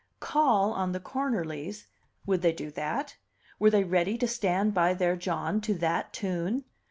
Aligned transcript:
Call 0.19 0.73
on 0.73 0.93
the 0.93 0.99
Cornerlys! 0.99 1.85
Would 2.25 2.41
they 2.41 2.53
do 2.53 2.71
that? 2.71 3.17
Were 3.59 3.69
they 3.69 3.83
ready 3.83 4.17
to 4.17 4.27
stand 4.27 4.73
by 4.73 4.95
their 4.95 5.15
John 5.15 5.61
to 5.61 5.75
that 5.75 6.11
tune? 6.11 6.63